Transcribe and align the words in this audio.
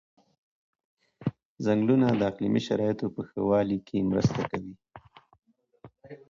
ځنګلونه 1.65 2.07
د 2.19 2.21
اقلیمي 2.29 2.61
شرایطو 2.67 3.05
په 3.15 3.21
ښه 3.27 3.41
والي 3.49 3.77
کې 3.87 4.07
مرسته 4.11 4.41
کوي. 4.51 4.75